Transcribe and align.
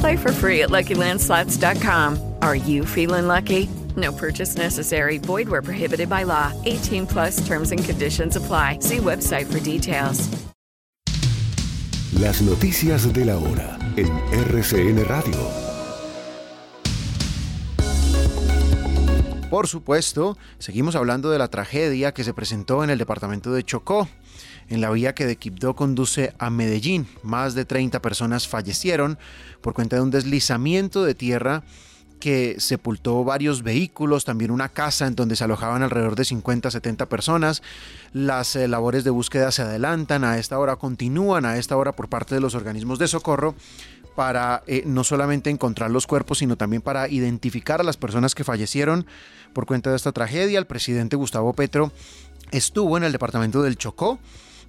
Play 0.00 0.16
for 0.16 0.32
free 0.32 0.62
at 0.62 0.70
LuckyLandSlots.com. 0.70 2.34
Are 2.42 2.56
you 2.56 2.84
feeling 2.84 3.26
lucky? 3.28 3.68
No 3.96 4.12
purchase 4.12 4.56
necessary. 4.56 5.18
Void 5.18 5.48
where 5.48 5.62
prohibited 5.62 6.08
by 6.08 6.24
law. 6.24 6.52
18 6.64 7.06
plus 7.06 7.46
terms 7.46 7.72
and 7.72 7.82
conditions 7.82 8.36
apply. 8.36 8.80
See 8.80 8.98
website 8.98 9.46
for 9.46 9.60
details. 9.60 10.28
Las 12.18 12.40
noticias 12.40 13.12
de 13.12 13.24
la 13.26 13.36
hora 13.36 13.78
en 13.96 14.08
RCN 14.32 15.04
Radio. 15.04 15.36
Por 19.50 19.68
supuesto, 19.68 20.36
seguimos 20.58 20.96
hablando 20.96 21.30
de 21.30 21.38
la 21.38 21.48
tragedia 21.48 22.12
que 22.12 22.24
se 22.24 22.34
presentó 22.34 22.82
en 22.82 22.90
el 22.90 22.98
departamento 22.98 23.52
de 23.52 23.62
Chocó, 23.64 24.08
en 24.68 24.80
la 24.80 24.90
vía 24.90 25.14
que 25.14 25.26
de 25.26 25.36
Quibdó 25.36 25.74
conduce 25.76 26.34
a 26.38 26.50
Medellín. 26.50 27.06
Más 27.22 27.54
de 27.54 27.64
30 27.64 28.00
personas 28.02 28.48
fallecieron 28.48 29.18
por 29.60 29.74
cuenta 29.74 29.96
de 29.96 30.02
un 30.02 30.10
deslizamiento 30.10 31.04
de 31.04 31.14
tierra 31.14 31.62
que 32.20 32.56
sepultó 32.58 33.24
varios 33.24 33.62
vehículos, 33.62 34.24
también 34.24 34.50
una 34.50 34.70
casa 34.70 35.06
en 35.06 35.14
donde 35.14 35.36
se 35.36 35.44
alojaban 35.44 35.82
alrededor 35.82 36.16
de 36.16 36.24
50 36.24 36.70
70 36.70 37.08
personas. 37.08 37.62
Las 38.12 38.56
eh, 38.56 38.68
labores 38.68 39.04
de 39.04 39.10
búsqueda 39.10 39.52
se 39.52 39.62
adelantan, 39.62 40.24
a 40.24 40.38
esta 40.38 40.58
hora 40.58 40.76
continúan, 40.76 41.44
a 41.44 41.58
esta 41.58 41.76
hora 41.76 41.92
por 41.92 42.08
parte 42.08 42.34
de 42.34 42.40
los 42.40 42.54
organismos 42.54 42.98
de 42.98 43.08
socorro 43.08 43.54
para 44.14 44.62
eh, 44.66 44.82
no 44.86 45.04
solamente 45.04 45.50
encontrar 45.50 45.90
los 45.90 46.06
cuerpos, 46.06 46.38
sino 46.38 46.56
también 46.56 46.80
para 46.80 47.06
identificar 47.08 47.80
a 47.80 47.84
las 47.84 47.98
personas 47.98 48.34
que 48.34 48.44
fallecieron 48.44 49.06
por 49.52 49.66
cuenta 49.66 49.90
de 49.90 49.96
esta 49.96 50.12
tragedia. 50.12 50.58
El 50.58 50.66
presidente 50.66 51.16
Gustavo 51.16 51.52
Petro 51.52 51.92
estuvo 52.50 52.96
en 52.96 53.04
el 53.04 53.12
departamento 53.12 53.62
del 53.62 53.76
Chocó 53.76 54.18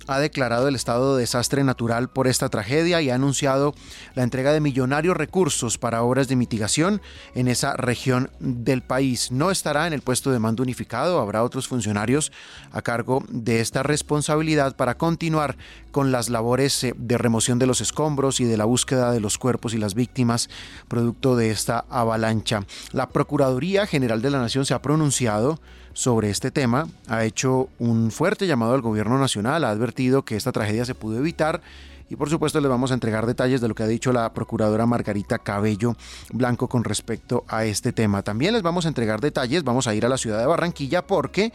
ha 0.06 0.20
declarado 0.20 0.68
el 0.68 0.76
estado 0.76 1.16
de 1.16 1.22
desastre 1.22 1.64
natural 1.64 2.10
por 2.10 2.28
esta 2.28 2.50
tragedia 2.50 3.02
y 3.02 3.10
ha 3.10 3.16
anunciado 3.16 3.74
la 4.16 4.24
entrega 4.24 4.54
de 4.54 4.60
millonarios 4.60 5.18
recursos 5.18 5.78
para 5.78 6.04
obras 6.04 6.28
de 6.28 6.36
mitigación 6.36 7.02
en 7.36 7.48
esa 7.48 7.76
región 7.76 8.30
del 8.40 8.82
país. 8.82 9.32
No 9.32 9.52
estará 9.52 9.88
en 9.88 9.94
el 9.94 10.02
puesto 10.02 10.32
de 10.32 10.40
mando 10.40 10.64
unificado, 10.64 11.20
habrá 11.20 11.44
otros 11.44 11.68
funcionarios 11.68 12.32
a 12.72 12.82
cargo 12.82 13.24
de 13.30 13.60
esta 13.60 13.84
responsabilidad 13.84 14.76
para 14.76 14.98
continuar 14.98 15.58
con 15.92 16.12
las 16.12 16.30
labores 16.30 16.84
eh, 16.84 16.94
de 16.96 17.18
remoción 17.18 17.60
de 17.60 17.66
los 17.66 17.82
escombros 17.82 18.40
y 18.40 18.46
de 18.46 18.58
la 18.58 18.66
búsqueda 18.66 19.12
de 19.12 19.20
los 19.20 19.38
cuerpos 19.38 19.74
y 19.74 19.78
las 19.78 19.96
víctimas 19.96 20.50
producto 20.88 21.36
de 21.36 21.50
esta 21.50 21.86
avalancha. 21.90 22.66
La 22.92 23.10
Procuraduría 23.10 23.88
General 23.88 24.22
de 24.22 24.30
la 24.30 24.40
Nación 24.40 24.66
se 24.66 24.74
ha 24.74 24.82
pronunciado 24.82 25.60
sobre 25.98 26.30
este 26.30 26.52
tema, 26.52 26.88
ha 27.08 27.26
hecho 27.26 27.70
un 27.80 28.12
fuerte 28.12 28.46
llamado 28.46 28.76
al 28.76 28.82
gobierno 28.82 29.18
nacional, 29.18 29.64
ha 29.64 29.72
advertido 29.72 30.22
que 30.22 30.36
esta 30.36 30.52
tragedia 30.52 30.86
se 30.86 30.94
pudo 30.94 31.18
evitar 31.18 31.60
y 32.08 32.16
por 32.16 32.30
supuesto 32.30 32.62
les 32.62 32.70
vamos 32.70 32.92
a 32.92 32.94
entregar 32.94 33.26
detalles 33.26 33.62
de 33.62 33.68
lo 33.68 33.74
que 33.74 33.82
ha 33.82 33.88
dicho 33.88 34.14
la 34.14 34.32
procuradora 34.32 34.86
Margarita 34.86 35.40
Cabello 35.40 35.96
Blanco 36.32 36.70
con 36.70 36.84
respecto 36.84 37.46
a 37.48 37.66
este 37.66 37.94
tema. 37.94 38.22
También 38.22 38.54
les 38.54 38.62
vamos 38.62 38.86
a 38.86 38.90
entregar 38.90 39.22
detalles, 39.22 39.64
vamos 39.64 39.88
a 39.88 39.96
ir 39.96 40.06
a 40.06 40.10
la 40.10 40.20
ciudad 40.20 40.40
de 40.40 40.46
Barranquilla 40.46 41.08
porque 41.08 41.52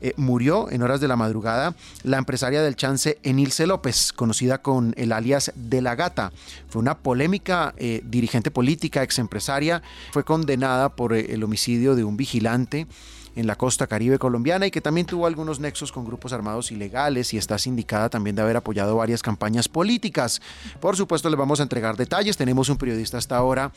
eh, 0.00 0.14
murió 0.16 0.70
en 0.70 0.82
horas 0.82 1.00
de 1.00 1.08
la 1.08 1.16
madrugada 1.16 1.74
la 2.04 2.18
empresaria 2.18 2.62
del 2.62 2.76
chance 2.76 3.18
Enilce 3.24 3.66
López, 3.66 4.12
conocida 4.12 4.58
con 4.58 4.94
el 4.98 5.10
alias 5.10 5.50
de 5.56 5.82
la 5.82 5.96
gata. 5.96 6.30
Fue 6.68 6.80
una 6.80 6.96
polémica 6.96 7.74
eh, 7.76 8.02
dirigente 8.04 8.52
política, 8.52 9.02
ex 9.02 9.18
empresaria, 9.18 9.82
fue 10.12 10.22
condenada 10.22 10.90
por 10.90 11.12
eh, 11.12 11.34
el 11.34 11.42
homicidio 11.42 11.96
de 11.96 12.04
un 12.04 12.16
vigilante 12.16 12.86
en 13.36 13.46
la 13.46 13.56
costa 13.56 13.86
caribe 13.86 14.18
colombiana 14.18 14.66
y 14.66 14.70
que 14.70 14.80
también 14.80 15.06
tuvo 15.06 15.26
algunos 15.26 15.60
nexos 15.60 15.92
con 15.92 16.04
grupos 16.04 16.32
armados 16.32 16.72
ilegales 16.72 17.32
y 17.34 17.38
está 17.38 17.58
sindicada 17.58 18.08
también 18.08 18.36
de 18.36 18.42
haber 18.42 18.56
apoyado 18.56 18.96
varias 18.96 19.22
campañas 19.22 19.68
políticas. 19.68 20.40
Por 20.80 20.96
supuesto, 20.96 21.30
le 21.30 21.36
vamos 21.36 21.60
a 21.60 21.64
entregar 21.64 21.96
detalles. 21.96 22.36
Tenemos 22.36 22.68
un 22.68 22.76
periodista 22.76 23.18
hasta 23.18 23.36
ahora 23.36 23.72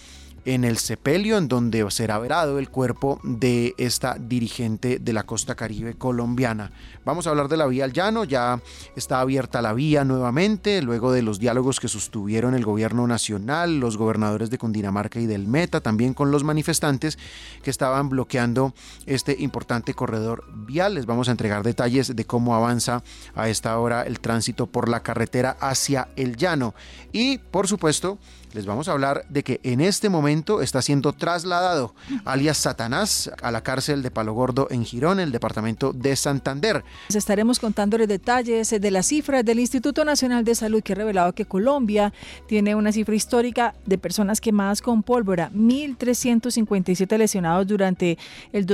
en 0.45 0.65
el 0.65 0.77
sepelio, 0.77 1.37
en 1.37 1.47
donde 1.47 1.89
será 1.89 2.19
verado 2.19 2.59
el 2.59 2.69
cuerpo 2.69 3.19
de 3.23 3.73
esta 3.77 4.17
dirigente 4.19 4.99
de 4.99 5.13
la 5.13 5.23
costa 5.23 5.55
caribe 5.55 5.93
colombiana. 5.93 6.71
Vamos 7.05 7.27
a 7.27 7.29
hablar 7.29 7.47
de 7.47 7.57
la 7.57 7.65
vía 7.65 7.85
al 7.85 7.93
llano, 7.93 8.23
ya 8.23 8.61
está 8.95 9.21
abierta 9.21 9.61
la 9.61 9.73
vía 9.73 10.03
nuevamente, 10.03 10.81
luego 10.81 11.11
de 11.11 11.21
los 11.21 11.39
diálogos 11.39 11.79
que 11.79 11.87
sostuvieron 11.87 12.55
el 12.55 12.65
gobierno 12.65 13.07
nacional, 13.07 13.79
los 13.79 13.97
gobernadores 13.97 14.49
de 14.49 14.57
Cundinamarca 14.57 15.19
y 15.19 15.25
del 15.25 15.47
Meta, 15.47 15.81
también 15.81 16.13
con 16.13 16.31
los 16.31 16.43
manifestantes 16.43 17.17
que 17.61 17.69
estaban 17.69 18.09
bloqueando 18.09 18.73
este 19.05 19.42
importante 19.43 19.93
corredor 19.93 20.45
vial. 20.53 20.95
Les 20.95 21.05
vamos 21.05 21.27
a 21.27 21.31
entregar 21.31 21.63
detalles 21.63 22.15
de 22.15 22.25
cómo 22.25 22.55
avanza 22.55 23.03
a 23.35 23.49
esta 23.49 23.77
hora 23.77 24.03
el 24.03 24.19
tránsito 24.19 24.67
por 24.67 24.89
la 24.89 25.01
carretera 25.01 25.57
hacia 25.59 26.07
el 26.15 26.35
llano. 26.35 26.73
Y, 27.11 27.37
por 27.37 27.67
supuesto, 27.67 28.17
les 28.53 28.67
vamos 28.67 28.87
a 28.87 28.91
hablar 28.91 29.25
de 29.29 29.43
que 29.43 29.59
en 29.63 29.81
este 29.81 30.09
momento 30.09 30.61
está 30.61 30.81
siendo 30.81 31.13
trasladado 31.13 31.95
alias 32.23 32.57
Satanás 32.57 33.31
a 33.41 33.51
la 33.51 33.61
cárcel 33.61 34.03
de 34.03 34.11
Palo 34.11 34.33
Gordo 34.33 34.67
en 34.69 34.85
Girón, 34.85 35.19
el 35.19 35.31
departamento 35.31 35.91
de 35.91 36.15
Santander. 36.15 36.83
Estaremos 37.09 37.59
contándoles 37.59 38.07
detalles 38.07 38.69
de 38.69 38.91
las 38.91 39.07
cifras 39.07 39.43
del 39.43 39.59
Instituto 39.59 40.05
Nacional 40.05 40.43
de 40.45 40.53
Salud 40.53 40.83
que 40.83 40.93
ha 40.93 40.95
revelado 40.95 41.33
que 41.33 41.45
Colombia 41.45 42.13
tiene 42.47 42.75
una 42.75 42.91
cifra 42.91 43.15
histórica 43.15 43.73
de 43.87 43.97
personas 43.97 44.39
quemadas 44.39 44.83
con 44.83 45.01
pólvora, 45.01 45.49
1.357 45.51 47.17
lesionados 47.17 47.65
durante 47.65 48.19
el 48.51 48.67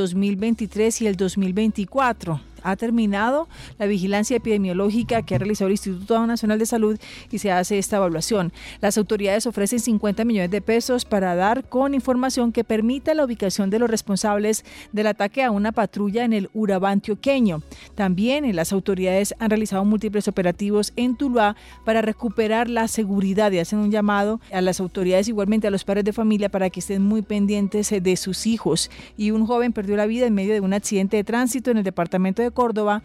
2023 0.59 1.01
y 1.01 1.07
el 1.07 1.15
2024 1.15 2.41
ha 2.63 2.75
terminado 2.75 3.47
la 3.77 3.85
vigilancia 3.85 4.37
epidemiológica 4.37 5.21
que 5.21 5.35
ha 5.35 5.39
realizado 5.39 5.67
el 5.67 5.73
Instituto 5.73 6.25
Nacional 6.25 6.59
de 6.59 6.65
Salud 6.65 6.99
y 7.31 7.39
se 7.39 7.51
hace 7.51 7.77
esta 7.77 7.97
evaluación. 7.97 8.51
Las 8.81 8.97
autoridades 8.97 9.45
ofrecen 9.45 9.79
50 9.79 10.25
millones 10.25 10.51
de 10.51 10.61
pesos 10.61 11.05
para 11.05 11.35
dar 11.35 11.67
con 11.67 11.93
información 11.93 12.51
que 12.51 12.63
permita 12.63 13.13
la 13.13 13.25
ubicación 13.25 13.69
de 13.69 13.79
los 13.79 13.89
responsables 13.89 14.65
del 14.91 15.07
ataque 15.07 15.43
a 15.43 15.51
una 15.51 15.71
patrulla 15.71 16.23
en 16.23 16.33
el 16.33 16.49
Urabá 16.53 16.91
antioqueño. 16.91 17.61
También 17.95 18.55
las 18.55 18.73
autoridades 18.73 19.35
han 19.39 19.49
realizado 19.49 19.85
múltiples 19.85 20.27
operativos 20.27 20.93
en 20.95 21.15
Tuluá 21.15 21.55
para 21.85 22.01
recuperar 22.01 22.69
la 22.69 22.87
seguridad 22.87 23.51
y 23.51 23.59
hacen 23.59 23.79
un 23.79 23.91
llamado 23.91 24.39
a 24.51 24.61
las 24.61 24.79
autoridades 24.79 25.27
igualmente 25.27 25.67
a 25.67 25.71
los 25.71 25.83
padres 25.83 26.05
de 26.05 26.13
familia 26.13 26.49
para 26.49 26.69
que 26.69 26.79
estén 26.79 27.01
muy 27.03 27.21
pendientes 27.21 27.91
eh, 27.91 28.01
de 28.01 28.15
sus 28.15 28.47
hijos. 28.47 28.89
Y 29.17 29.31
un 29.31 29.45
joven 29.45 29.73
perdió 29.73 29.95
la 29.95 30.05
vida 30.05 30.25
en 30.25 30.33
medio 30.33 30.53
de 30.53 30.61
un 30.61 30.73
accidente 30.73 31.17
de 31.17 31.23
tránsito 31.23 31.71
en 31.71 31.77
el 31.77 31.83
departamento 31.83 32.41
Córdoba, 32.51 33.01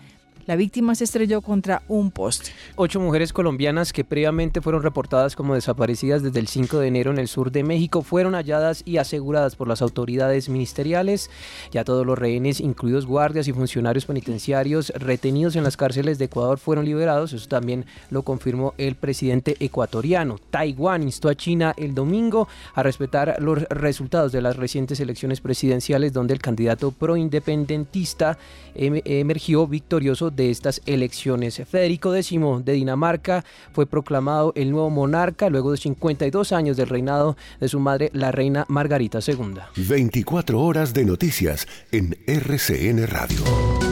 la 0.46 0.56
víctima 0.56 0.94
se 0.94 1.04
estrelló 1.04 1.40
contra 1.40 1.82
un 1.88 2.10
poste. 2.10 2.50
Ocho 2.76 3.00
mujeres 3.00 3.32
colombianas 3.32 3.92
que 3.92 4.04
previamente 4.04 4.60
fueron 4.60 4.82
reportadas 4.82 5.36
como 5.36 5.54
desaparecidas 5.54 6.22
desde 6.22 6.40
el 6.40 6.48
5 6.48 6.78
de 6.78 6.88
enero 6.88 7.10
en 7.10 7.18
el 7.18 7.28
sur 7.28 7.50
de 7.50 7.64
México 7.64 8.02
fueron 8.02 8.34
halladas 8.34 8.82
y 8.84 8.98
aseguradas 8.98 9.56
por 9.56 9.68
las 9.68 9.82
autoridades 9.82 10.48
ministeriales. 10.48 11.30
Ya 11.70 11.84
todos 11.84 12.06
los 12.06 12.18
rehenes, 12.18 12.60
incluidos 12.60 13.06
guardias 13.06 13.48
y 13.48 13.52
funcionarios 13.52 14.06
penitenciarios 14.06 14.90
retenidos 14.96 15.56
en 15.56 15.64
las 15.64 15.76
cárceles 15.76 16.18
de 16.18 16.26
Ecuador, 16.26 16.58
fueron 16.58 16.84
liberados. 16.84 17.32
Eso 17.32 17.48
también 17.48 17.86
lo 18.10 18.22
confirmó 18.22 18.74
el 18.78 18.94
presidente 18.96 19.56
ecuatoriano. 19.60 20.38
Taiwán 20.50 21.02
instó 21.02 21.28
a 21.28 21.34
China 21.34 21.74
el 21.76 21.94
domingo 21.94 22.48
a 22.74 22.82
respetar 22.82 23.36
los 23.40 23.62
resultados 23.64 24.32
de 24.32 24.42
las 24.42 24.56
recientes 24.56 25.00
elecciones 25.00 25.40
presidenciales 25.40 26.12
donde 26.12 26.34
el 26.34 26.40
candidato 26.40 26.90
proindependentista 26.90 28.38
emergió 28.74 29.66
victorioso 29.66 30.30
de 30.34 30.50
estas 30.50 30.80
elecciones. 30.86 31.62
Federico 31.68 32.14
X 32.14 32.30
de 32.64 32.72
Dinamarca 32.72 33.44
fue 33.72 33.86
proclamado 33.86 34.52
el 34.56 34.70
nuevo 34.70 34.90
monarca 34.90 35.48
luego 35.48 35.72
de 35.72 35.78
52 35.78 36.52
años 36.52 36.76
del 36.76 36.88
reinado 36.88 37.36
de 37.60 37.68
su 37.68 37.80
madre, 37.80 38.10
la 38.12 38.32
reina 38.32 38.64
Margarita 38.68 39.18
II. 39.26 39.60
24 39.76 40.60
horas 40.60 40.94
de 40.94 41.04
noticias 41.04 41.66
en 41.92 42.16
RCN 42.26 43.06
Radio. 43.06 43.83